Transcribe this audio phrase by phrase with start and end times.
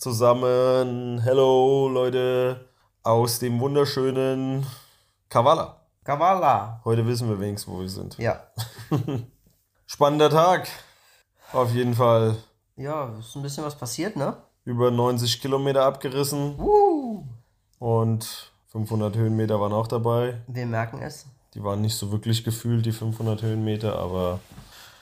[0.00, 1.20] zusammen.
[1.22, 2.64] Hello Leute
[3.02, 4.66] aus dem wunderschönen
[5.28, 5.76] Kavala.
[6.04, 6.80] Kavala.
[6.86, 8.16] Heute wissen wir wenigstens, wo wir sind.
[8.16, 8.40] Ja.
[9.86, 10.68] Spannender Tag.
[11.52, 12.36] Auf jeden Fall.
[12.76, 14.38] Ja, ist ein bisschen was passiert, ne?
[14.64, 17.22] Über 90 Kilometer abgerissen Uh.
[17.78, 20.40] und 500 Höhenmeter waren auch dabei.
[20.46, 21.26] Wir merken es.
[21.52, 24.40] Die waren nicht so wirklich gefühlt, die 500 Höhenmeter, aber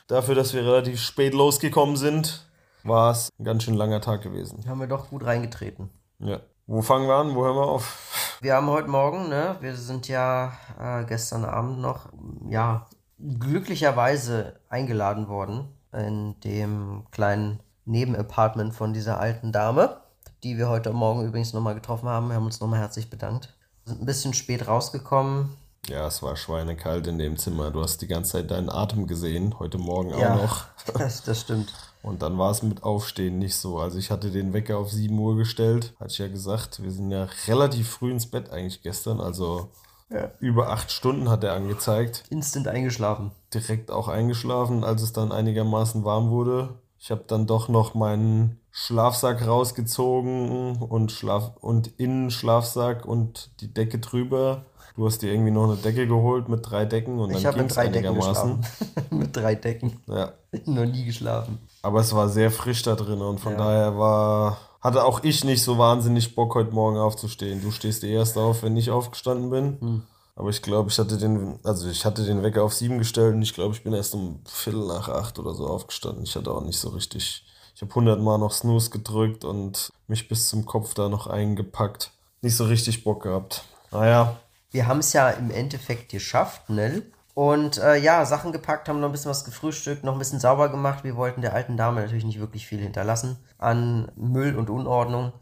[0.08, 2.47] dafür, dass wir relativ spät losgekommen sind,
[2.88, 4.65] war es ein ganz schön langer Tag gewesen.
[4.69, 5.91] Haben wir doch gut reingetreten.
[6.19, 6.41] Ja.
[6.66, 7.34] Wo fangen wir an?
[7.34, 8.38] Wo hören wir auf?
[8.41, 9.56] Wir haben heute Morgen, ne?
[9.61, 12.08] Wir sind ja äh, gestern Abend noch,
[12.48, 12.86] ja,
[13.19, 20.02] glücklicherweise eingeladen worden in dem kleinen Nebenapartment von dieser alten Dame,
[20.42, 22.28] die wir heute Morgen übrigens nochmal getroffen haben.
[22.28, 23.55] Wir haben uns nochmal herzlich bedankt.
[23.84, 25.56] Sind ein bisschen spät rausgekommen.
[25.89, 27.70] Ja, es war schweinekalt in dem Zimmer.
[27.70, 30.67] Du hast die ganze Zeit deinen Atem gesehen, heute Morgen auch Ja, noch.
[30.98, 31.73] das, das stimmt.
[32.02, 33.78] Und dann war es mit Aufstehen nicht so.
[33.78, 36.82] Also ich hatte den Wecker auf 7 Uhr gestellt, hatte ich ja gesagt.
[36.82, 39.20] Wir sind ja relativ früh ins Bett eigentlich gestern.
[39.20, 39.68] Also
[40.10, 40.30] Ja.
[40.40, 42.24] über acht Stunden hat er angezeigt.
[42.30, 43.32] Instant eingeschlafen.
[43.52, 46.70] Direkt auch eingeschlafen, als es dann einigermaßen warm wurde.
[46.98, 53.98] Ich habe dann doch noch meinen Schlafsack rausgezogen und Schlaf und Innenschlafsack und die Decke
[53.98, 54.64] drüber.
[54.98, 57.62] Du hast dir irgendwie noch eine Decke geholt mit drei Decken und Ich dann ging
[57.62, 58.60] mit es drei Decken einigermaßen.
[58.60, 59.06] geschlafen.
[59.16, 60.00] mit drei Decken.
[60.08, 60.32] Ja.
[60.66, 61.60] Noch nie geschlafen.
[61.82, 63.58] Aber es war sehr frisch da drin und von Ja.
[63.58, 67.62] daher war, hatte auch ich nicht so wahnsinnig Bock, heute Morgen aufzustehen.
[67.62, 69.80] Du stehst eh erst auf, wenn ich aufgestanden bin.
[69.80, 70.02] Hm.
[70.34, 73.42] Aber ich glaube, ich hatte den, also ich hatte den Wecker auf sieben gestellt und
[73.42, 76.24] ich glaube, ich bin erst um Viertel nach acht oder so aufgestanden.
[76.24, 77.44] Ich hatte auch nicht so richtig,
[77.77, 82.11] ich habe hundertmal noch Snooze gedrückt und mich bis zum Kopf da noch eingepackt.
[82.42, 83.62] Nicht so richtig Bock gehabt.
[83.92, 84.36] Naja,
[84.70, 87.11] Wir haben es ja im Endeffekt geschafft, Nell.
[87.34, 90.70] Und äh, ja, Sachen gepackt, haben noch ein bisschen was gefrühstückt, noch ein bisschen sauber
[90.70, 91.05] gemacht.
[91.05, 95.33] Wir wollten der alten Dame natürlich nicht wirklich viel hinterlassen an Müll und Unordnung.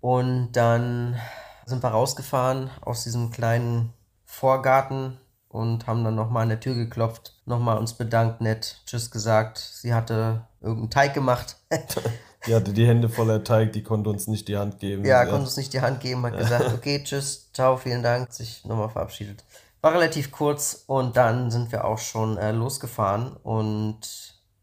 [0.00, 1.16] Und dann
[1.64, 3.92] sind wir rausgefahren aus diesem kleinen
[4.24, 9.58] Vorgarten und haben dann nochmal an der Tür geklopft, nochmal uns bedankt, nett, tschüss gesagt.
[9.58, 11.56] Sie hatte irgendeinen Teig gemacht.
[12.46, 15.04] die hatte die Hände voller Teig, die konnte uns nicht die Hand geben.
[15.04, 18.32] Ja, Sie konnte uns nicht die Hand geben, hat gesagt, okay, tschüss, ciao, vielen Dank,
[18.32, 19.44] sich nochmal verabschiedet.
[19.80, 23.98] War relativ kurz und dann sind wir auch schon äh, losgefahren und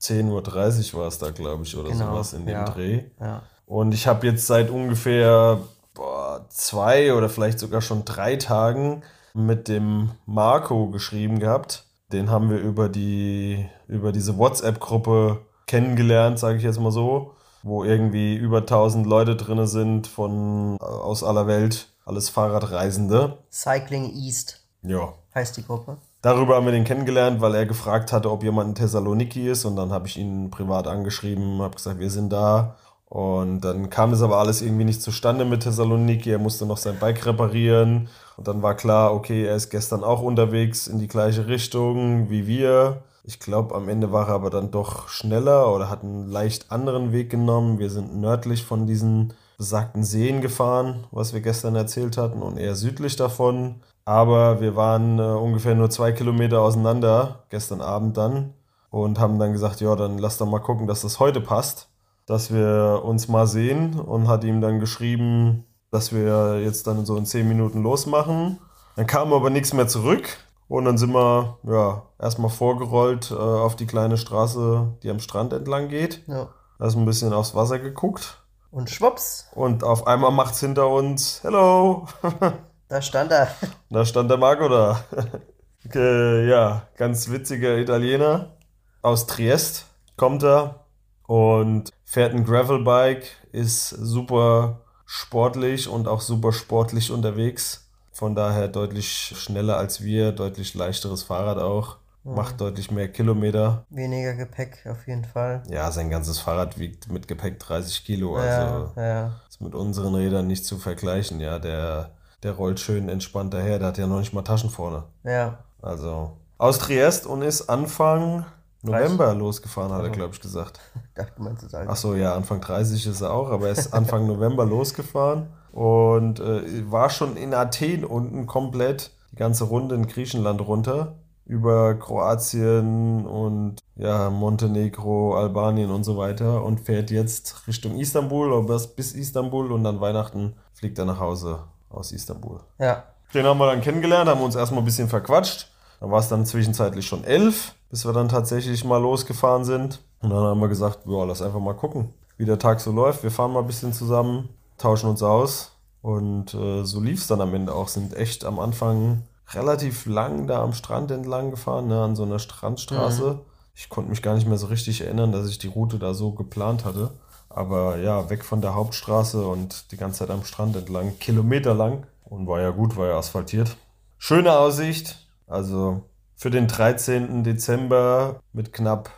[0.02, 2.66] 10.30 Uhr war es da, glaube ich, oder Genau, sowas in dem ja.
[2.66, 3.04] Dreh.
[3.20, 5.60] ja, Und ich habe jetzt seit ungefähr
[5.94, 11.86] boah, zwei oder vielleicht sogar schon drei Tagen mit dem Marco geschrieben gehabt.
[12.12, 17.34] Den haben wir über die über diese WhatsApp-Gruppe kennengelernt, sage ich jetzt mal so,
[17.64, 23.40] wo irgendwie über 1000 Leute drin sind von äh, aus aller Welt, alles Fahrradreisende.
[23.52, 25.98] Cycling East Ja, heißt die Gruppe.
[26.22, 29.66] Darüber haben wir den kennengelernt, weil er gefragt hatte, ob jemand in Thessaloniki ist.
[29.66, 32.78] Und dann habe ich ihn privat angeschrieben, habe gesagt, wir sind da.
[33.10, 36.32] Und dann kam das aber alles irgendwie nicht zustande mit Thessaloniki.
[36.32, 38.08] Er musste noch sein Bike reparieren.
[38.38, 42.48] Und dann war klar, okay, er ist gestern auch unterwegs in die gleiche Richtung wie
[42.48, 43.04] wir.
[43.26, 47.14] Ich glaube, am Ende war er aber dann doch schneller oder hat einen leicht anderen
[47.14, 47.80] Weg genommen.
[47.80, 52.76] Wir sind nördlich von diesen besagten Seen gefahren, was wir gestern erzählt hatten, und eher
[52.76, 53.76] südlich davon.
[54.04, 58.56] Aber wir waren äh, ungefähr nur zwei Kilometer auseinander, gestern Abend dann,
[58.90, 61.88] und haben dann gesagt, ja, dann lass doch mal gucken, dass das heute passt,
[62.26, 67.16] dass wir uns mal sehen und hat ihm dann geschrieben, dass wir jetzt dann so
[67.16, 68.60] in zehn Minuten losmachen.
[68.98, 70.28] Dann kam aber nichts mehr zurück
[70.74, 75.54] und dann sind wir ja erstmal vorgerollt äh, auf die kleine Straße, die am Strand
[75.54, 76.28] entlang geht.
[76.28, 76.50] Ja.
[76.80, 78.42] Da ist ein bisschen aufs Wasser geguckt
[78.72, 82.08] Und schwupps, und auf einmal macht's hinter uns, hello,
[82.90, 83.50] da stand er.
[83.92, 85.04] da stand der Marco da.
[85.86, 88.58] okay, ja, ganz witziger Italiener
[89.04, 89.86] aus Triest
[90.18, 90.86] kommt er
[91.28, 97.83] und fährt ein Gravelbike, ist super sportlich und auch super sportlich unterwegs.
[98.14, 103.86] Von daher deutlich schneller als wir, deutlich leichteres Fahrrad auch, macht deutlich mehr Kilometer.
[103.90, 105.64] Weniger Gepäck auf jeden Fall.
[105.68, 109.32] Ja, sein ganzes Fahrrad wiegt mit Gepäck 30 Kilo, Ja, also ja.
[109.50, 111.40] ist mit unseren Rädern nicht zu vergleichen.
[111.40, 112.12] Ja, der,
[112.44, 115.06] der rollt schön entspannt daher, der hat ja noch nicht mal Taschen vorne.
[115.24, 115.58] Ja.
[115.82, 118.46] Also aus Triest und ist Anfang
[118.84, 120.80] November losgefahren, hat er, glaube ich, gesagt.
[121.16, 123.92] dachte, du meinst es Ach so, ja, Anfang 30 ist er auch, aber er ist
[123.92, 130.08] Anfang November losgefahren und äh, war schon in Athen unten komplett die ganze Runde in
[130.08, 131.16] Griechenland runter
[131.46, 138.80] über Kroatien und ja, Montenegro, Albanien und so weiter und fährt jetzt Richtung Istanbul oder
[138.96, 141.60] bis Istanbul und dann Weihnachten fliegt er nach Hause
[141.90, 142.60] aus Istanbul.
[142.80, 143.04] Ja.
[143.34, 145.68] Den haben wir dann kennengelernt, haben uns erstmal ein bisschen verquatscht.
[146.00, 150.02] Da war es dann zwischenzeitlich schon elf, bis wir dann tatsächlich mal losgefahren sind.
[150.22, 153.24] Und dann haben wir gesagt, ja, lass einfach mal gucken, wie der Tag so läuft.
[153.24, 155.72] Wir fahren mal ein bisschen zusammen, tauschen uns aus.
[156.02, 157.88] Und äh, so lief es dann am Ende auch.
[157.88, 162.40] Sind echt am Anfang relativ lang da am Strand entlang gefahren, ne, an so einer
[162.40, 163.36] Strandstraße.
[163.36, 163.40] Mhm.
[163.76, 166.32] Ich konnte mich gar nicht mehr so richtig erinnern, dass ich die Route da so
[166.32, 167.12] geplant hatte.
[167.50, 172.06] Aber ja, weg von der Hauptstraße und die ganze Zeit am Strand entlang, kilometerlang.
[172.24, 173.76] Und war ja gut, war ja asphaltiert.
[174.18, 175.28] Schöne Aussicht.
[175.48, 176.04] Also
[176.36, 177.44] für den 13.
[177.44, 179.10] Dezember mit knapp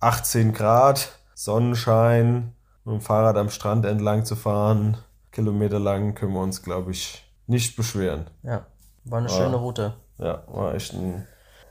[0.00, 2.52] 18 Grad, Sonnenschein,
[2.88, 4.96] mit dem Fahrrad am Strand entlang zu fahren,
[5.30, 8.28] kilometerlang, können wir uns, glaube ich, nicht beschweren.
[8.42, 8.64] Ja.
[9.04, 9.94] War eine war, schöne Route.
[10.16, 11.26] Ja, war echt ein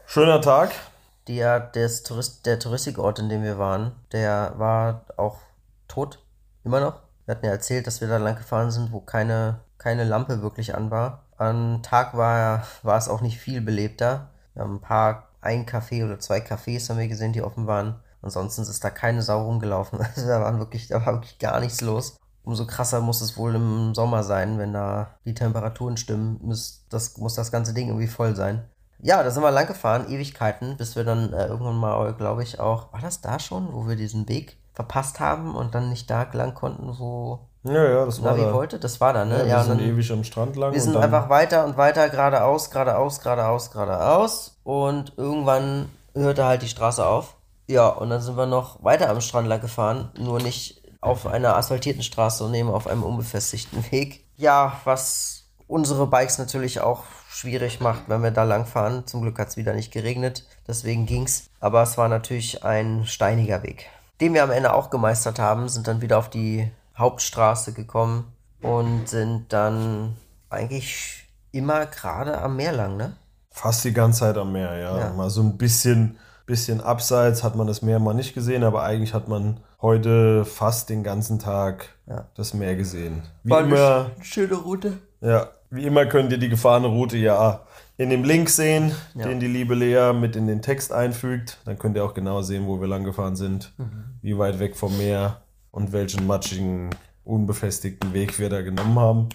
[0.05, 0.71] schöner Tag.
[1.27, 5.39] Die, ja, des Tourist, der Touristikort, in dem wir waren, der war auch
[5.87, 6.19] tot.
[6.63, 7.01] Immer noch.
[7.25, 10.75] Wir hatten ja erzählt, dass wir da lang gefahren sind, wo keine, keine Lampe wirklich
[10.75, 11.23] an war.
[11.37, 14.29] Am Tag war, war es auch nicht viel belebter.
[14.53, 17.95] Wir haben ein paar, ein Café oder zwei Cafés haben wir gesehen, die offen waren.
[18.27, 19.99] Ansonsten ist da keine Sau rumgelaufen.
[19.99, 23.55] Also da, waren wirklich, da war wirklich gar nichts los umso krasser muss es wohl
[23.55, 26.39] im Sommer sein, wenn da die Temperaturen stimmen.
[26.41, 28.63] Muss das, muss das ganze Ding irgendwie voll sein.
[28.99, 32.59] Ja, da sind wir lang gefahren, Ewigkeiten, bis wir dann äh, irgendwann mal, glaube ich,
[32.59, 36.25] auch, war das da schon, wo wir diesen Weg verpasst haben und dann nicht da
[36.31, 38.53] lang konnten, wo ja, ja, das Navi war da.
[38.53, 38.79] wollte?
[38.79, 39.39] Das war da, ne?
[39.39, 40.71] Ja, wir ja, sind dann, ewig am Strand lang.
[40.71, 46.69] Wir sind einfach weiter und weiter, geradeaus, geradeaus, geradeaus, geradeaus und irgendwann hörte halt die
[46.69, 47.36] Straße auf.
[47.67, 51.55] Ja, und dann sind wir noch weiter am Strand lang gefahren, nur nicht auf einer
[51.55, 54.25] asphaltierten Straße und eben auf einem unbefestigten Weg.
[54.35, 59.05] Ja, was unsere Bikes natürlich auch schwierig macht, wenn wir da lang fahren.
[59.05, 61.49] Zum Glück hat es wieder nicht geregnet, deswegen ging's.
[61.59, 63.89] Aber es war natürlich ein steiniger Weg.
[64.21, 69.07] Den wir am Ende auch gemeistert haben, sind dann wieder auf die Hauptstraße gekommen und
[69.07, 70.15] sind dann
[70.49, 73.15] eigentlich immer gerade am Meer lang, ne?
[73.51, 74.97] Fast die ganze Zeit am Meer, ja.
[74.97, 75.13] ja.
[75.13, 76.17] Mal so ein bisschen
[76.47, 80.89] Bisschen abseits hat man das Meer mal nicht gesehen, aber eigentlich hat man heute fast
[80.89, 82.25] den ganzen Tag ja.
[82.35, 83.21] das Meer gesehen.
[83.43, 84.93] Wie War immer, eine schöne Route.
[85.21, 87.61] Ja, wie immer könnt ihr die gefahrene Route ja
[87.97, 89.27] in dem Link sehen, ja.
[89.27, 91.57] den die liebe Lea mit in den Text einfügt.
[91.65, 94.05] Dann könnt ihr auch genau sehen, wo wir lang gefahren sind, mhm.
[94.21, 95.41] wie weit weg vom Meer
[95.71, 96.91] und welchen matschigen,
[97.25, 99.29] unbefestigten Weg wir da genommen haben.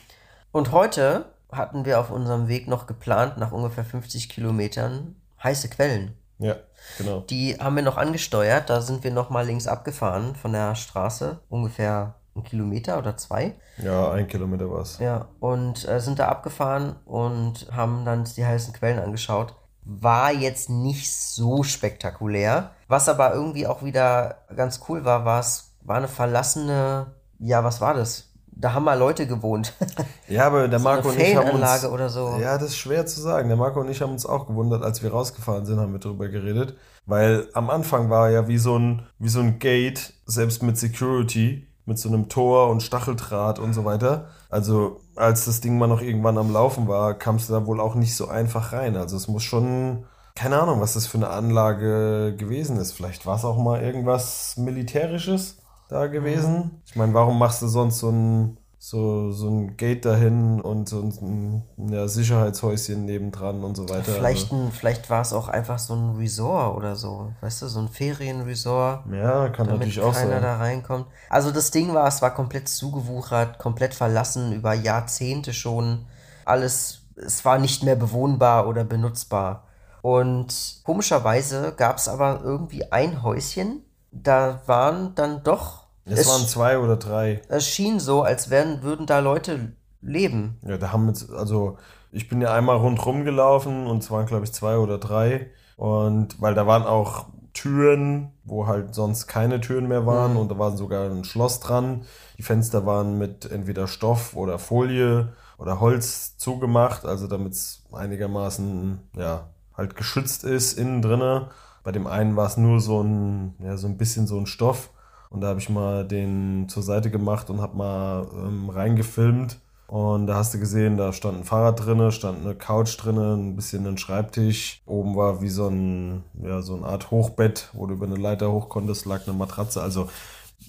[0.50, 6.12] Und heute hatten wir auf unserem Weg noch geplant, nach ungefähr 50 Kilometern heiße Quellen.
[6.38, 6.56] Ja,
[6.98, 7.20] genau.
[7.20, 8.70] Die haben wir noch angesteuert.
[8.70, 11.40] Da sind wir noch mal links abgefahren von der Straße.
[11.48, 13.54] Ungefähr einen Kilometer oder zwei.
[13.78, 14.98] Ja, ein Kilometer war es.
[14.98, 19.54] Ja, und äh, sind da abgefahren und haben dann die heißen Quellen angeschaut.
[19.84, 22.70] War jetzt nicht so spektakulär.
[22.88, 27.80] Was aber irgendwie auch wieder ganz cool war, war es war eine verlassene, ja, was
[27.80, 28.31] war das?
[28.62, 29.74] Da haben mal Leute gewohnt.
[30.28, 32.38] Ja, aber der so Marco und ich haben uns, oder so.
[32.40, 33.48] Ja, das ist schwer zu sagen.
[33.48, 36.28] Der Marco und ich haben uns auch gewundert, als wir rausgefahren sind, haben wir darüber
[36.28, 36.74] geredet,
[37.04, 41.66] weil am Anfang war ja wie so ein wie so ein Gate, selbst mit Security,
[41.84, 44.28] mit so einem Tor und Stacheldraht und so weiter.
[44.48, 47.94] Also als das Ding mal noch irgendwann am Laufen war, kamst du da wohl auch
[47.94, 48.96] nicht so einfach rein.
[48.96, 52.92] Also es muss schon keine Ahnung, was das für eine Anlage gewesen ist.
[52.92, 55.58] Vielleicht war es auch mal irgendwas Militärisches
[55.92, 56.82] da gewesen.
[56.86, 61.00] Ich meine, warum machst du sonst so ein, so, so ein Gate dahin und so
[61.00, 64.12] ein ja, Sicherheitshäuschen nebendran und so weiter?
[64.12, 67.32] Vielleicht, also ein, vielleicht war es auch einfach so ein Resort oder so.
[67.40, 69.04] Weißt du, so ein Ferienresort.
[69.12, 70.28] Ja, kann natürlich auch sein.
[70.28, 71.06] keiner da reinkommt.
[71.28, 76.06] Also das Ding war, es war komplett zugewuchert, komplett verlassen, über Jahrzehnte schon.
[76.44, 79.68] Alles, es war nicht mehr bewohnbar oder benutzbar.
[80.00, 86.46] Und komischerweise gab es aber irgendwie ein Häuschen, da waren dann doch es, es waren
[86.46, 87.42] zwei oder drei.
[87.48, 90.58] Es schien so, als wären, würden da Leute leben.
[90.66, 91.78] Ja, da haben jetzt, also
[92.10, 95.50] ich bin ja einmal rundherum gelaufen und es waren, glaube ich, zwei oder drei.
[95.76, 100.38] Und weil da waren auch Türen, wo halt sonst keine Türen mehr waren mhm.
[100.38, 102.04] und da war sogar ein Schloss dran.
[102.38, 109.00] Die Fenster waren mit entweder Stoff oder Folie oder Holz zugemacht, also damit es einigermaßen
[109.16, 111.50] ja halt geschützt ist innen drinne.
[111.84, 114.90] Bei dem einen war es nur so ein ja so ein bisschen so ein Stoff
[115.32, 119.58] und da habe ich mal den zur Seite gemacht und habe mal ähm, reingefilmt.
[119.86, 123.56] Und da hast du gesehen, da stand ein Fahrrad drinne, stand eine Couch drinne, ein
[123.56, 124.80] bisschen ein Schreibtisch.
[124.86, 128.50] Oben war wie so ein, ja, so eine Art Hochbett, wo du über eine Leiter
[128.52, 129.82] hoch konntest, lag eine Matratze.
[129.82, 130.08] Also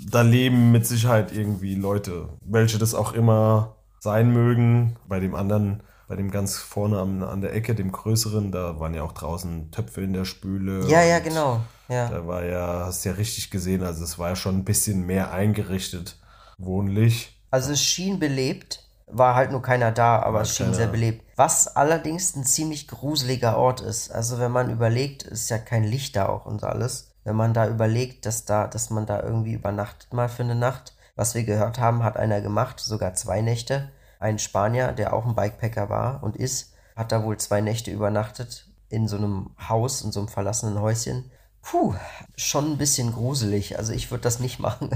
[0.09, 4.95] da leben mit Sicherheit irgendwie Leute, welche das auch immer sein mögen.
[5.07, 8.93] Bei dem anderen, bei dem ganz vorne an, an der Ecke, dem größeren, da waren
[8.93, 10.87] ja auch draußen Töpfe in der Spüle.
[10.87, 11.61] Ja, ja, genau.
[11.89, 12.07] Ja.
[12.07, 15.07] Da war ja, hast du ja richtig gesehen, also es war ja schon ein bisschen
[15.07, 16.17] mehr eingerichtet,
[16.59, 17.41] wohnlich.
[17.49, 20.77] Also es schien belebt, war halt nur keiner da, aber War es schien keiner.
[20.77, 21.25] sehr belebt.
[21.35, 24.11] Was allerdings ein ziemlich gruseliger Ort ist.
[24.11, 27.09] Also wenn man überlegt, ist ja kein Licht da auch und alles.
[27.23, 30.93] Wenn man da überlegt, dass da, dass man da irgendwie übernachtet mal für eine Nacht.
[31.15, 33.89] Was wir gehört haben, hat einer gemacht, sogar zwei Nächte.
[34.23, 38.69] Ein Spanier, der auch ein Bikepacker war und ist, hat da wohl zwei Nächte übernachtet
[38.87, 41.29] in so einem Haus, in so einem verlassenen Häuschen.
[41.61, 41.93] Puh,
[42.37, 43.77] schon ein bisschen gruselig.
[43.77, 44.89] Also ich würde das nicht machen.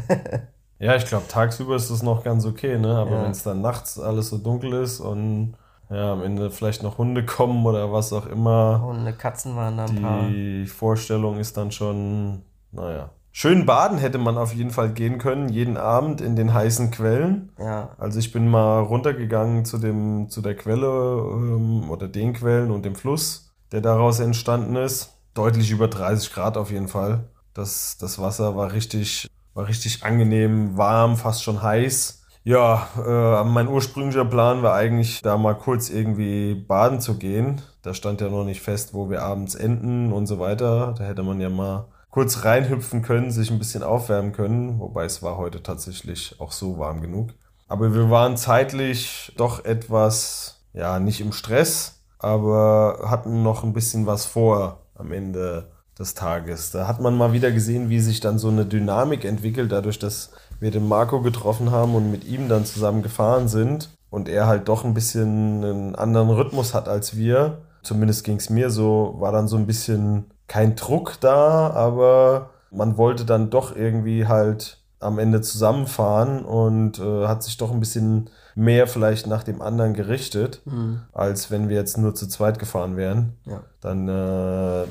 [0.79, 2.95] Ja, ich glaube, tagsüber ist das noch ganz okay, ne?
[2.95, 3.23] Aber Ja.
[3.23, 5.55] wenn es dann nachts alles so dunkel ist und
[5.89, 9.85] ja, am Ende vielleicht noch Hunde kommen oder was auch immer, Hunde, Katzen waren da
[9.85, 10.27] ein paar.
[10.29, 13.09] die Vorstellung ist dann schon, naja.
[13.39, 17.51] Schön baden hätte man auf jeden Fall gehen können, jeden Abend in den heißen Quellen.
[17.59, 22.71] Ja, Also ich bin mal runtergegangen zu dem, zu der Quelle ähm, oder den Quellen
[22.71, 25.19] und dem Fluss, der daraus entstanden ist.
[25.35, 27.25] Deutlich über 30 Grad auf jeden Fall.
[27.53, 32.23] Das, das Wasser war richtig, war richtig angenehm, warm, fast schon heiß.
[32.43, 37.61] Ja, äh, mein ursprünglicher Plan war eigentlich, da mal kurz irgendwie baden zu gehen.
[37.83, 40.95] Da stand ja noch nicht fest, wo wir abends enden und so weiter.
[40.97, 44.79] Da hätte man ja mal kurz reinhüpfen können, sich ein bisschen aufwärmen können.
[44.79, 47.31] Wobei es war heute tatsächlich auch so warm genug.
[47.67, 54.05] Aber wir waren zeitlich doch etwas, ja, nicht im Stress, aber hatten noch ein bisschen
[54.05, 56.71] was vor am Ende des Tages.
[56.71, 60.31] Da hat man mal wieder gesehen, wie sich dann so eine Dynamik entwickelt, dadurch, dass
[60.59, 64.67] wir den Marco getroffen haben und mit ihm dann zusammen gefahren sind und er halt
[64.69, 67.59] doch ein bisschen einen anderen Rhythmus hat als wir.
[67.83, 72.97] Zumindest ging es mir so, war dann so ein bisschen kein Druck da, aber man
[72.97, 78.29] wollte dann doch irgendwie halt am Ende zusammenfahren und äh, hat sich doch ein bisschen
[78.55, 82.97] mehr vielleicht nach dem anderen gerichtet, hm, als wenn wir jetzt nur zu zweit gefahren
[82.97, 83.33] wären.
[83.45, 83.61] ja.
[83.81, 84.11] Dann äh,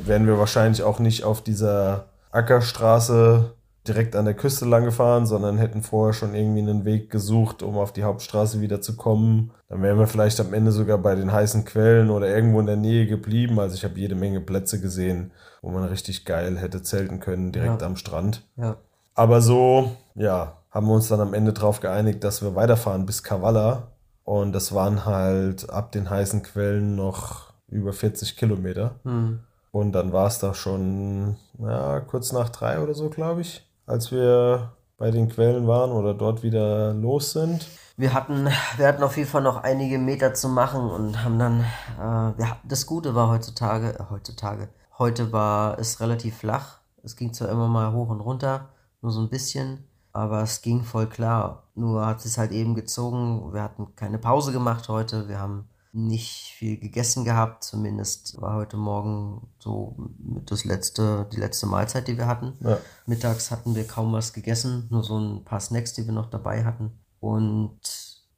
[0.06, 3.55] wären wir wahrscheinlich auch nicht auf dieser Ackerstraße
[3.88, 7.76] direkt an der Küste lang gefahren, sondern hätten vorher schon irgendwie einen Weg gesucht, um
[7.78, 9.52] auf die Hauptstraße wieder zu kommen.
[9.68, 12.76] Dann wären wir vielleicht am Ende sogar bei den heißen Quellen oder irgendwo in der
[12.76, 13.58] Nähe geblieben.
[13.58, 17.80] Also ich habe jede Menge Plätze gesehen, wo man richtig geil hätte zelten können, direkt
[17.80, 17.86] Ja.
[17.86, 18.46] am Strand.
[18.56, 18.76] Ja.
[19.14, 23.22] Aber so, ja, haben wir uns dann am Ende darauf geeinigt, dass wir weiterfahren bis
[23.22, 23.88] Kavala.
[24.24, 28.96] Und das waren halt ab den heißen Quellen noch über 40 Kilometer.
[29.04, 29.40] Hm.
[29.70, 34.10] Und dann war es da schon, ja, kurz nach drei oder so, glaube ich, als
[34.12, 37.66] wir bei den Quellen waren oder dort wieder los sind.
[37.96, 41.60] Wir hatten, wir hatten auf jeden Fall noch einige Meter zu machen und haben dann,
[41.98, 46.78] äh, hatten- das Gute war heutzutage, äh, heutzutage, heute war es relativ flach.
[47.02, 48.68] Es ging zwar immer mal hoch und runter,
[49.00, 51.62] nur so ein bisschen, aber es ging voll klar.
[51.74, 53.52] Nur hat es halt eben gezogen.
[53.52, 55.28] Wir hatten keine Pause gemacht heute.
[55.28, 57.64] Wir haben nicht viel gegessen gehabt.
[57.64, 59.96] Zumindest war heute Morgen so
[60.44, 62.54] das letzte, die letzte Mahlzeit, die wir hatten.
[62.60, 62.78] Ja.
[63.06, 66.64] Mittags hatten wir kaum was gegessen, nur so ein paar Snacks, die wir noch dabei
[66.64, 66.98] hatten.
[67.20, 67.80] Und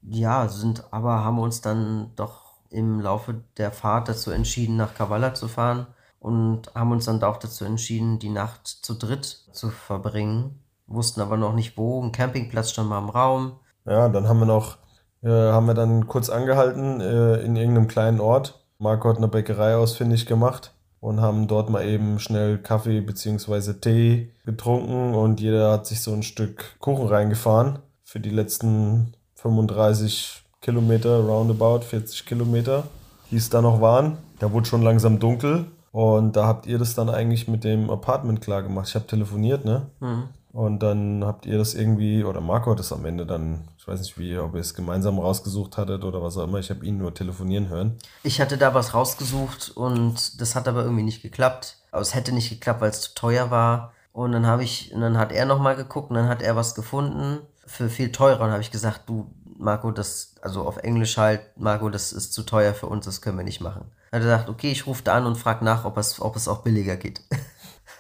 [0.03, 5.35] ja, sind aber haben uns dann doch im Laufe der Fahrt dazu entschieden, nach Kavala
[5.35, 5.87] zu fahren
[6.21, 10.63] und haben uns dann auch dazu entschieden, die Nacht zu dritt zu verbringen.
[10.87, 12.03] Wussten aber noch nicht wo.
[12.03, 13.59] Ein Campingplatz stand mal im Raum.
[13.85, 14.79] Ja, dann haben wir noch,
[15.23, 18.65] äh, haben wir dann kurz angehalten äh, in irgendeinem kleinen Ort.
[18.79, 23.75] Marco hat eine Bäckerei ausfindig gemacht und haben dort mal eben schnell Kaffee bzw.
[23.75, 30.45] Tee getrunken und jeder hat sich so ein Stück Kuchen reingefahren für die letzten 35
[30.61, 32.85] Kilometer, roundabout 40 Kilometer,
[33.31, 34.19] die es da noch waren.
[34.39, 38.41] Da wurde schon langsam dunkel und da habt ihr das dann eigentlich mit dem Apartment
[38.41, 38.89] klar gemacht.
[38.89, 39.87] Ich habe telefoniert, ne?
[40.01, 40.25] Hm.
[40.59, 44.01] Und dann habt ihr das irgendwie, oder Marco hat es am Ende dann, ich weiß
[44.01, 46.99] nicht wie, ob ihr es gemeinsam rausgesucht hattet oder was auch immer, ich habe ihn
[46.99, 47.97] nur telefonieren hören.
[48.25, 51.77] Ich hatte da was rausgesucht und das hat aber irgendwie nicht geklappt.
[51.93, 53.93] Aber es hätte nicht geklappt, weil es zu teuer war.
[54.13, 56.75] Und dann habe ich, und dann hat er nochmal geguckt und dann hat er was
[56.75, 58.47] gefunden für viel teurer.
[58.47, 62.43] Und habe ich gesagt, du, Marco, das, also auf Englisch halt, Marco, das ist zu
[62.43, 63.93] teuer für uns, das können wir nicht machen.
[64.11, 66.35] Dann hat er gesagt, okay, ich rufe da an und frage nach, ob es, ob
[66.35, 67.23] es auch billiger geht.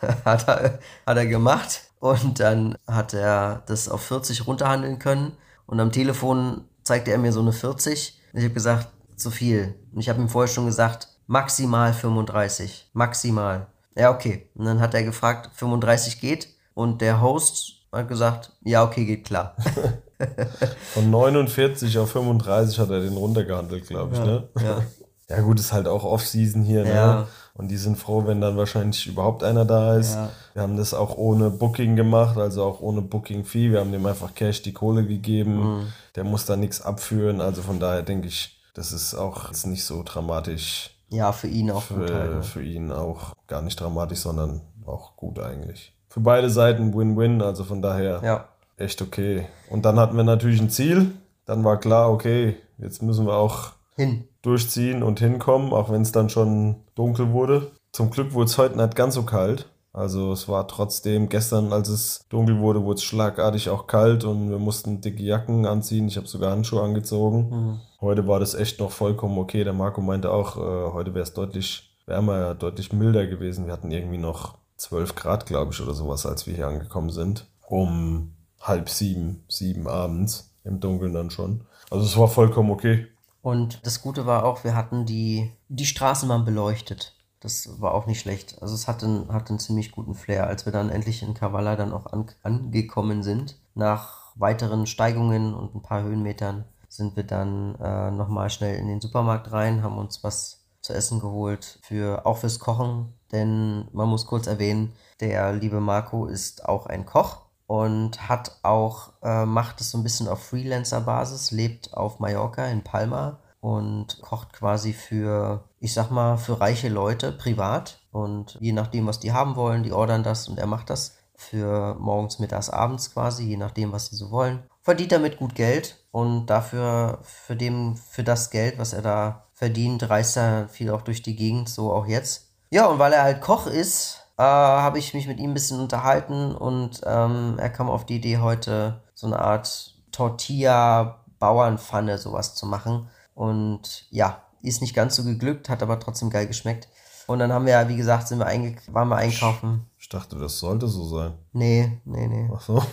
[0.24, 5.32] hat, er, hat er gemacht und dann hat er das auf 40 runterhandeln können
[5.66, 9.74] und am Telefon zeigte er mir so eine 40 und ich habe gesagt, zu viel.
[9.92, 13.66] Und ich habe ihm vorher schon gesagt, maximal 35, maximal.
[13.96, 14.48] Ja, okay.
[14.54, 19.24] Und dann hat er gefragt, 35 geht und der Host hat gesagt, ja, okay, geht
[19.24, 19.56] klar.
[20.94, 24.48] Von 49 auf 35 hat er den runtergehandelt, glaube ich, Ja, ne?
[24.60, 24.82] ja.
[25.30, 26.94] Ja gut, ist halt auch Off-Season hier, ne?
[26.94, 27.28] Ja.
[27.58, 30.14] Und die sind froh, wenn dann wahrscheinlich überhaupt einer da ist.
[30.14, 30.30] Ja.
[30.54, 33.72] Wir haben das auch ohne Booking gemacht, also auch ohne Booking-Fee.
[33.72, 35.56] Wir haben dem einfach Cash die Kohle gegeben.
[35.80, 35.86] Mhm.
[36.14, 37.40] Der muss da nichts abführen.
[37.40, 41.70] Also von daher denke ich, das ist auch jetzt nicht so dramatisch Ja, für ihn
[41.72, 42.10] auch gut halt.
[42.10, 42.42] für, Ne?
[42.44, 45.92] für ihn auch gar nicht dramatisch, sondern auch gut eigentlich.
[46.08, 48.48] Für beide Seiten Win-Win, also von daher Ja.
[48.76, 49.46] echt okay.
[49.68, 51.10] Und dann hatten wir natürlich ein Ziel.
[51.44, 54.27] Dann war klar, okay, jetzt müssen wir auch Hin.
[54.42, 57.72] Durchziehen und hinkommen, auch wenn es dann schon dunkel wurde.
[57.92, 59.68] Zum Glück wurde es heute nicht ganz so kalt.
[59.92, 64.50] Also es war trotzdem, gestern, als es dunkel wurde, wurde es schlagartig auch kalt und
[64.50, 66.06] wir mussten dicke Jacken anziehen.
[66.06, 67.48] Ich habe sogar Handschuhe angezogen.
[67.50, 67.80] Mhm.
[68.00, 69.64] Heute war das echt noch vollkommen okay.
[69.64, 73.66] Der Marco meinte auch, äh, heute wäre es deutlich wärmer, deutlich milder gewesen.
[73.66, 77.46] Wir hatten irgendwie noch 12 Grad, glaube ich, oder sowas, als wir hier angekommen sind.
[77.66, 81.62] Um halb sieben, sieben abends, im Dunkeln dann schon.
[81.90, 83.06] Also es war vollkommen okay.
[83.42, 87.14] Und das Gute war auch, wir hatten die, die Straßenbahn beleuchtet.
[87.40, 88.60] Das war auch nicht schlecht.
[88.60, 91.76] Also es hatte, einen- hatte einen ziemlich guten Flair, als wir dann endlich in Kavala
[91.76, 93.60] dann auch an, angekommen sind.
[93.74, 99.00] Nach weiteren Steigungen und ein paar Höhenmetern sind wir dann äh, nochmal schnell in den
[99.00, 103.14] Supermarkt rein, haben uns was zu essen geholt, für, auch fürs Kochen.
[103.30, 109.12] Denn man muss kurz erwähnen, der liebe Marco ist auch ein Koch und hat auch,
[109.22, 114.54] äh, macht es so ein bisschen auf Freelancer-Basis, lebt auf Mallorca in Palma und kocht
[114.54, 118.00] quasi für, ich sag mal, für reiche Leute privat.
[118.10, 121.94] Und je nachdem, was die haben wollen, die ordern das und er macht das für
[122.00, 124.62] morgens, mittags, abends quasi, je nachdem, was sie so wollen.
[124.80, 130.08] Verdient damit gut Geld und dafür, für, dem, für das Geld, was er da verdient,
[130.08, 132.48] reist er viel auch durch die Gegend, so auch jetzt.
[132.70, 135.80] Ja, und weil er halt Koch ist, äh, habe ich mich mit ihm ein bisschen
[135.80, 142.66] unterhalten und ähm, er kam auf die Idee, heute so eine Art Tortilla-Bauernpfanne sowas zu
[142.66, 143.08] machen.
[143.34, 146.88] Und ja, ist nicht ganz so geglückt, hat aber trotzdem geil geschmeckt.
[147.26, 149.84] Und dann haben wir, ja, wie gesagt, sind wir einge waren wir einkaufen.
[149.98, 151.34] Ich dachte, das sollte so sein.
[151.52, 152.50] Nee, nee, nee.
[152.54, 152.82] Ach so.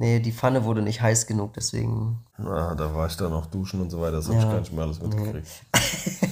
[0.00, 2.24] Nee, die Pfanne wurde nicht heiß genug, deswegen.
[2.38, 4.12] Na, da war ich dann noch duschen und so weiter.
[4.12, 5.46] Das habe ich gar nicht mehr alles mitgekriegt.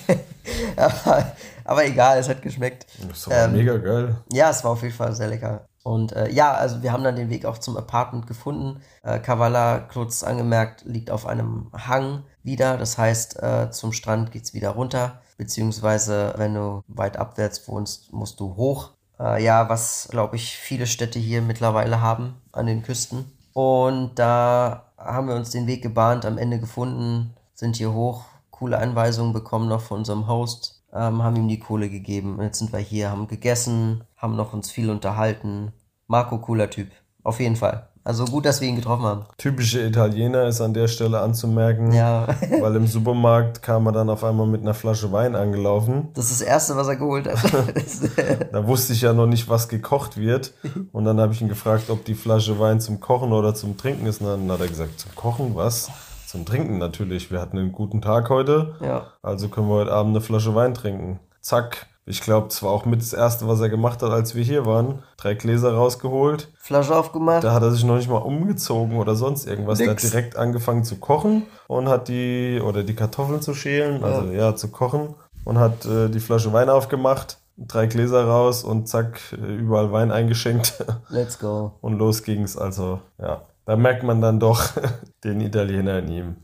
[0.77, 1.33] aber,
[1.69, 2.87] aber egal, es hat geschmeckt.
[3.09, 4.17] Das war Ähm, mega geil.
[4.33, 5.67] Ja, es war auf jeden Fall sehr lecker.
[5.85, 8.81] Und äh, ja, also wir haben dann den Weg auch zum Apartment gefunden.
[9.03, 12.77] Äh, Kavala, kurz angemerkt, liegt auf einem Hang wieder.
[12.77, 15.21] Das heißt, äh, zum Strand geht's wieder runter.
[15.37, 18.91] Beziehungsweise, wenn du weit abwärts wohnst, musst du hoch.
[19.19, 23.33] Äh, ja, was, glaube ich, viele Städte hier mittlerweile haben an den Küsten.
[23.53, 28.79] Und da haben wir uns den Weg gebahnt, am Ende gefunden, sind hier hoch, coole
[28.79, 32.37] Anweisungen bekommen noch von unserem Host, ähm, haben ihm die Kohle gegeben.
[32.39, 35.73] Und jetzt sind wir hier, haben gegessen, haben noch uns viel unterhalten.
[36.07, 36.89] Marco, cooler Typ.
[37.23, 37.89] Auf jeden Fall.
[38.05, 39.27] Also gut, dass wir ihn getroffen haben.
[39.37, 42.27] Typische Italiener ist an der Stelle anzumerken, Ja.
[42.61, 46.09] weil im Supermarkt kam er dann auf einmal mit einer Flasche Wein angelaufen.
[46.15, 47.39] Das ist das Erste, was er geholt hat.
[48.53, 50.55] Da wusste ich ja noch nicht, was gekocht wird.
[50.93, 54.07] Und dann habe ich ihn gefragt, ob die Flasche Wein zum Kochen oder zum Trinken
[54.07, 54.23] ist.
[54.23, 55.91] Und dann hat er gesagt, zum Kochen was?
[56.29, 57.31] Zum Trinken natürlich.
[57.31, 58.75] Wir hatten einen guten Tag heute.
[58.83, 59.07] ja.
[59.23, 61.21] Also können wir heute Abend eine Flasche Wein trinken.
[61.41, 61.87] Zack.
[62.05, 64.67] Ich glaube, es war auch mit das Erste, was er gemacht hat, als wir hier
[64.67, 65.03] waren.
[65.17, 66.53] Drei Gläser rausgeholt.
[66.59, 67.45] Flasche aufgemacht.
[67.45, 69.79] Da hat er sich noch nicht mal umgezogen oder sonst irgendwas.
[69.79, 70.11] Der hat Nix.
[70.11, 74.69] direkt angefangen zu kochen und hat die, oder die Kartoffeln zu schälen, also ja, zu
[74.69, 75.15] kochen
[75.47, 80.85] und hat äh, die Flasche Wein aufgemacht, drei Gläser raus und zack, überall Wein eingeschenkt
[81.09, 81.73] Let's go.
[81.81, 82.59] und los ging's.
[82.59, 83.43] Also, ja.
[83.69, 84.71] Da merkt man dann doch
[85.25, 86.37] den Italiener in ihm.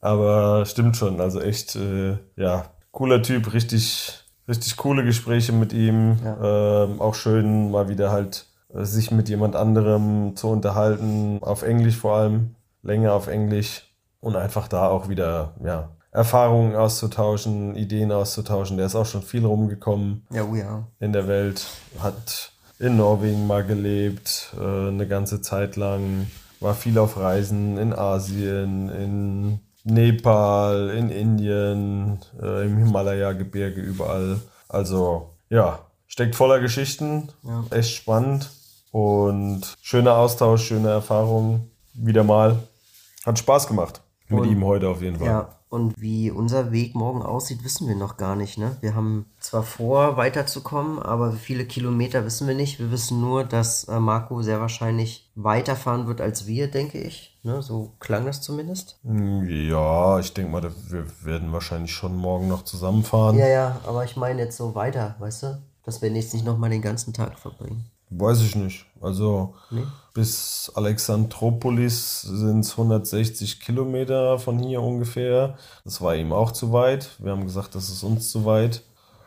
[0.00, 6.16] Aber stimmt schon, also echt, äh, ja, cooler Typ, richtig, richtig coole Gespräche mit ihm.
[6.24, 11.98] Ähm, auch schön, mal wieder halt äh, sich mit jemand anderem zu unterhalten, auf Englisch
[11.98, 18.78] vor allem, länger auf Englisch und einfach da auch wieder, ja, Erfahrungen auszutauschen, Ideen auszutauschen.
[18.78, 20.86] Der ist auch schon viel rumgekommen Ja, oh ja.
[21.00, 21.66] in der Welt,
[21.98, 26.28] hat in Norwegen mal gelebt, äh, eine ganze Zeit lang,
[26.62, 34.40] war viel auf Reisen in Asien, in Nepal, in Indien, äh, im Himalaya-Gebirge, überall.
[34.68, 37.64] Also ja, steckt voller Geschichten, Ja.
[37.70, 38.50] echt spannend
[38.92, 42.58] und schöner Austausch, schöne Erfahrungen, wieder mal.
[43.26, 45.26] Hat Spaß gemacht mit Und- ihm heute auf jeden Fall.
[45.26, 48.58] Ja, und wie unser Weg morgen aussieht, wissen wir noch gar nicht.
[48.58, 48.76] Ne?
[48.82, 52.78] Wir haben zwar vor, weiterzukommen, aber wie viele Kilometer wissen wir nicht.
[52.78, 57.38] Wir wissen nur, dass äh, Marco sehr wahrscheinlich weiterfahren wird als wir, denke ich.
[57.42, 57.62] Ne?
[57.62, 59.00] So klang das zumindest.
[59.02, 63.38] Ja, ich denke mal, wir werden wahrscheinlich schon morgen noch zusammenfahren.
[63.38, 65.62] Ja, ja, aber ich meine jetzt so weiter, weißt du?
[65.84, 67.86] Dass wir jetzt nicht nochmal den ganzen Tag verbringen.
[68.18, 68.86] Weiß ich nicht.
[69.00, 69.54] Also
[70.14, 75.56] bis Alexandropolis sind es 160 Kilometer von hier ungefähr.
[75.84, 77.10] Das war ihm auch zu weit.
[77.18, 78.82] Wir haben gesagt, das ist uns zu weit.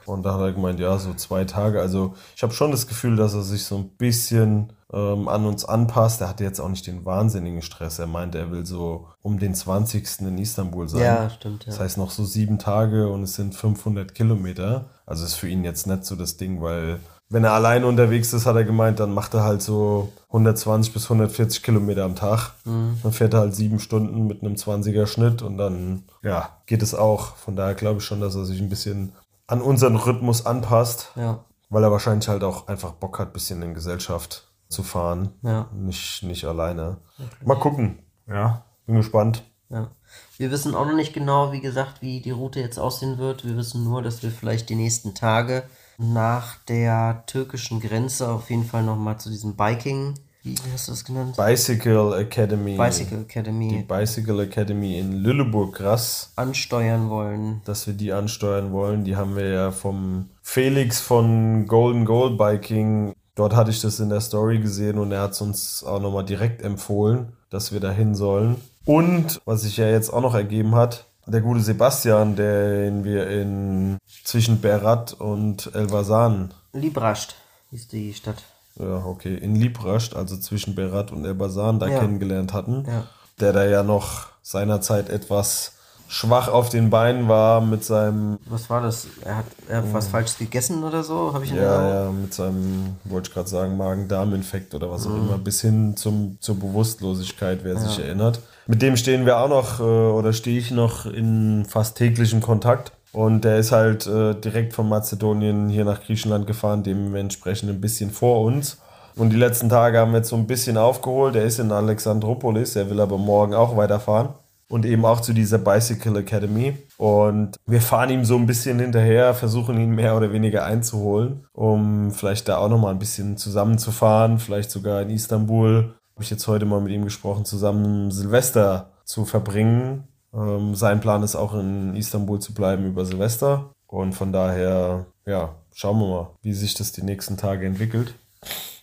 [0.06, 1.82] Und da hat er gemeint, ja, so zwei Tage.
[1.82, 5.66] Also ich habe schon das Gefühl, dass er sich so ein bisschen ähm, an uns
[5.66, 6.22] anpasst.
[6.22, 7.98] Er hatte jetzt auch nicht den wahnsinnigen Stress.
[7.98, 10.22] Er meinte, er will so um den 20.
[10.22, 11.02] in Istanbul sein.
[11.02, 11.72] Ja, stimmt, ja.
[11.72, 14.86] Das heißt noch so sieben Tage und es sind 500 Kilometer.
[15.08, 18.46] Also ist für ihn jetzt nicht so das Ding, weil wenn er alleine unterwegs ist,
[18.46, 22.52] hat er gemeint, dann macht er halt so 120 bis 140 Kilometer am Tag.
[22.66, 23.00] Mhm.
[23.02, 26.94] Dann fährt er halt sieben Stunden mit einem 20er Schnitt und dann, ja, geht es
[26.94, 27.36] auch.
[27.36, 29.14] Von daher glaube ich schon, dass er sich ein bisschen
[29.48, 31.40] an unseren Rhythmus anpasst, Ja.
[31.70, 35.30] weil er wahrscheinlich halt auch einfach Bock hat, ein bisschen in Gesellschaft zu fahren.
[35.42, 35.68] Ja.
[35.74, 36.98] Nicht, nicht alleine.
[37.44, 38.00] Mal gucken.
[38.28, 39.44] Ja, bin gespannt.
[39.70, 39.90] Ja.
[40.38, 43.46] Wir wissen auch noch nicht genau, wie gesagt, wie die Route jetzt aussehen wird.
[43.46, 45.64] Wir wissen nur, dass wir vielleicht die nächsten Tage
[45.98, 51.04] nach der türkischen Grenze auf jeden Fall nochmal zu diesem Biking, wie hast du das
[51.04, 51.36] genannt?
[51.36, 52.78] Bicycle Academy.
[52.78, 56.32] Bicycle Die Academy Bicycle Academy in Lüneburg, krass.
[56.36, 57.62] ansteuern wollen.
[57.66, 59.06] dass wir die ansteuern wollen.
[59.06, 63.14] Die haben wir ja vom Felix von Golden Goal Biking.
[63.34, 66.26] Dort hatte ich das in der Story gesehen und er hat es uns auch nochmal
[66.26, 68.58] direkt empfohlen, dass wir da hin sollen.
[68.86, 73.98] Und was sich ja jetzt auch noch ergeben hat, der gute Sebastian, den wir in
[74.24, 77.36] zwischen Berat und Elbasan, Librascht
[77.72, 78.44] ist die Stadt.
[78.80, 82.00] ja okay, in Librascht, also zwischen Berat und Elbasan, da Ja.
[82.00, 83.04] kennengelernt hatten, Ja.
[83.40, 85.72] der da ja noch seinerzeit etwas
[86.08, 89.08] schwach auf den Beinen war mit seinem Was war das?
[89.24, 91.34] Er hat, er hat was Falsches gegessen oder so?
[91.34, 95.40] Habe ich Ja, ja, mit seinem, wollte ich gerade sagen, Magen-Darm-Infekt oder was auch immer,
[95.40, 98.40] bis hin zum, zur Bewusstlosigkeit, wer sich erinnert.
[98.68, 102.92] Mit dem stehen wir auch noch, äh, oder stehe ich noch in fast täglichem Kontakt.
[103.12, 108.12] Und der ist halt äh, direkt von Mazedonien hier nach Griechenland gefahren, dementsprechend ein bisschen
[108.12, 108.78] vor uns.
[109.16, 111.36] Und die letzten Tage haben wir jetzt so ein bisschen aufgeholt.
[111.36, 114.30] Er ist in Alexandropolis, er will aber morgen auch weiterfahren.
[114.68, 116.76] Und eben auch zu dieser Bicycle Academy.
[116.98, 122.12] Und wir fahren ihm so ein bisschen hinterher, versuchen ihn mehr oder weniger einzuholen, um
[122.12, 125.94] vielleicht da auch nochmal ein bisschen zusammenzufahren, vielleicht sogar in Istanbul.
[126.16, 130.08] Habe ich jetzt heute mal mit ihm gesprochen, zusammen Silvester zu verbringen.
[130.34, 133.72] Ähm, sein Plan ist auch in Istanbul zu bleiben über Silvester.
[133.86, 138.16] Und von daher, ja, schauen wir mal, wie sich das die nächsten Tage entwickelt.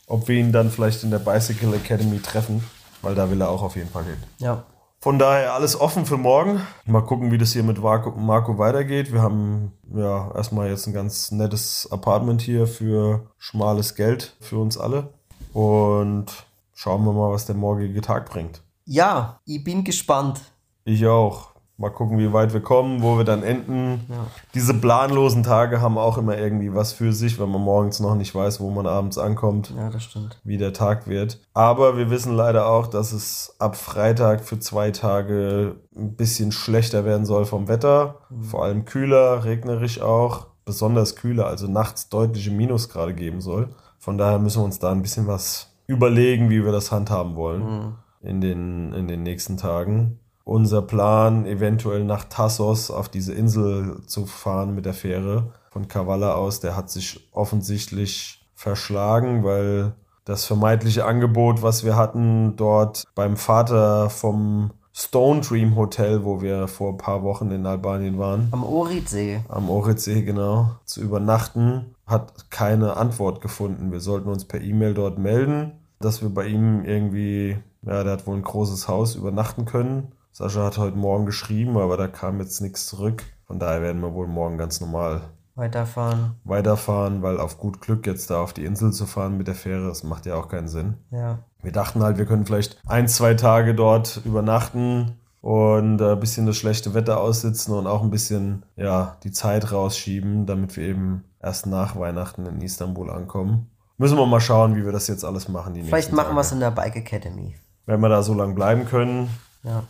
[0.06, 2.62] Ob wir ihn dann vielleicht in der Bicycle Academy treffen,
[3.00, 4.18] weil da will er auch auf jeden Fall hin.
[4.36, 4.64] Ja.
[5.00, 6.60] Von daher alles offen für morgen.
[6.84, 9.10] Mal gucken, wie das hier mit Marco, Marco weitergeht.
[9.10, 14.76] Wir haben ja erstmal jetzt ein ganz nettes Apartment hier für schmales Geld für uns
[14.76, 15.14] alle.
[15.54, 16.26] Und
[16.74, 18.62] schauen wir mal, was der morgige Tag bringt.
[18.84, 20.40] Ja, ich bin gespannt.
[20.84, 21.52] Ich auch.
[21.78, 24.04] Mal gucken, wie weit wir kommen, wo wir dann enden.
[24.08, 24.26] Ja.
[24.54, 28.34] Diese planlosen Tage haben auch immer irgendwie was für sich, wenn man morgens noch nicht
[28.34, 30.38] weiß, wo man abends ankommt Ja, das stimmt.
[30.44, 31.40] wie der Tag wird.
[31.54, 37.04] Aber wir wissen leider auch, dass es ab Freitag für zwei Tage ein bisschen schlechter
[37.04, 38.16] werden soll vom Wetter.
[38.40, 40.46] Vor allem kühler, regnerisch auch.
[40.64, 43.74] Besonders kühler, also nachts deutliche Minusgrade geben soll.
[43.98, 47.94] Von daher müssen wir uns da ein bisschen was überlegen, wie wir das handhaben wollen
[48.22, 50.18] in, den, in den nächsten Tagen.
[50.44, 56.34] Unser Plan, eventuell nach Tassos auf diese Insel zu fahren mit der Fähre von Kavala
[56.34, 59.92] aus, der hat sich offensichtlich verschlagen, weil
[60.24, 66.68] das vermeintliche Angebot, was wir hatten dort beim Vater vom Stone Dream Hotel, wo wir
[66.68, 69.40] vor ein paar Wochen in Albanien waren, Am Oritsee.
[69.48, 73.90] am Oritsee genau, zu übernachten, hat keine Antwort gefunden.
[73.90, 75.72] Wir sollten uns per E-Mail dort melden,
[76.04, 80.12] dass wir bei ihm irgendwie, ja, der hat wohl ein großes Haus übernachten können.
[80.32, 83.22] Sascha hat heute Morgen geschrieben, aber da kam jetzt nichts zurück.
[83.46, 85.20] Von daher werden wir wohl morgen ganz normal
[85.54, 86.36] Weiterfahren.
[86.44, 89.86] weiterfahren, weil auf gut Glück jetzt da auf die Insel zu fahren mit der Fähre,
[89.86, 90.94] das macht ja auch keinen Sinn.
[91.10, 91.40] Ja.
[91.62, 96.46] Wir dachten halt, wir können vielleicht ein, zwei Tage dort übernachten und äh, ein bisschen
[96.46, 101.24] das schlechte Wetter aussitzen und auch ein bisschen ja, die Zeit rausschieben, damit wir eben
[101.42, 103.68] erst nach Weihnachten in Istanbul ankommen.
[103.98, 105.74] Müssen wir mal schauen, wie wir das jetzt alles machen.
[105.74, 107.54] Die Vielleicht machen wir es in der Bike Academy.
[107.86, 109.30] Wenn wir da so lange bleiben können,
[109.62, 109.84] Ja.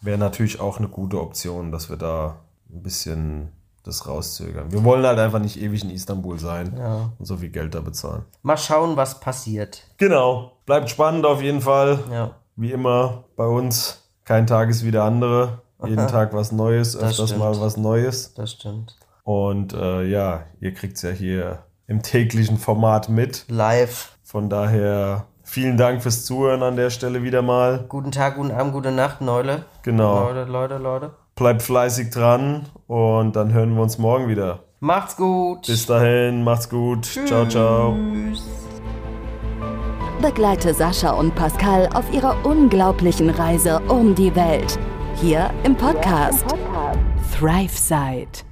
[0.00, 2.36] wäre natürlich auch eine gute Option, dass wir da
[2.72, 4.70] ein bisschen das rauszögern.
[4.72, 7.10] Wir wollen halt einfach nicht ewig in Istanbul sein Ja.
[7.18, 8.24] und so viel Geld da bezahlen.
[8.42, 9.84] Mal schauen, was passiert.
[9.96, 10.52] Genau.
[10.66, 11.98] Bleibt spannend auf jeden Fall.
[12.12, 12.32] Ja.
[12.56, 14.02] Wie immer bei uns.
[14.24, 15.62] Kein Tag ist wie der andere.
[15.84, 18.34] Jeden Tag was Neues, Das öfters mal was Neues.
[18.34, 18.96] Das stimmt.
[19.24, 21.60] Und äh, ja, ihr kriegt es ja hier
[21.90, 23.44] im täglichen Format mit.
[23.48, 24.16] Live.
[24.22, 27.84] Von daher vielen Dank fürs Zuhören an der Stelle wieder mal.
[27.88, 29.64] Guten Tag, guten Abend, gute Nacht, Leute.
[29.82, 30.28] Genau.
[30.28, 31.10] Leute, Leute, Leute.
[31.34, 34.60] Bleibt fleißig dran und dann hören wir uns morgen wieder.
[34.78, 35.66] Macht's gut.
[35.66, 37.06] Bis dahin, macht's gut.
[37.26, 37.96] Ciao, ciao.
[38.12, 38.44] Tschüss.
[40.22, 44.78] Begleite Sascha und Pascal auf ihrer unglaublichen Reise um die Welt.
[45.16, 46.44] Hier im Podcast,
[47.36, 48.49] Thrive Side.